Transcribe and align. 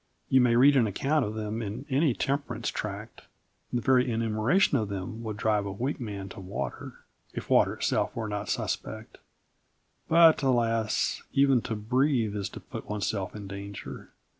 You 0.29 0.41
may 0.41 0.55
read 0.55 0.75
an 0.75 0.87
account 0.87 1.23
of 1.23 1.35
them 1.35 1.61
in 1.61 1.85
any 1.87 2.15
temperance 2.15 2.69
tract. 2.69 3.21
The 3.71 3.81
very 3.83 4.11
enumeration 4.11 4.79
of 4.79 4.89
them 4.89 5.21
would 5.21 5.37
drive 5.37 5.67
a 5.67 5.71
weak 5.71 5.99
man 5.99 6.27
to 6.29 6.39
water, 6.39 7.05
if 7.33 7.51
water 7.51 7.75
itself 7.75 8.15
were 8.15 8.27
not 8.27 8.49
suspect. 8.49 9.19
But, 10.07 10.41
alas, 10.41 11.21
even 11.33 11.61
to 11.61 11.75
breathe 11.75 12.35
is 12.35 12.49
to 12.49 12.59
put 12.59 12.89
oneself 12.89 13.35
in 13.35 13.45
danger. 13.45 14.09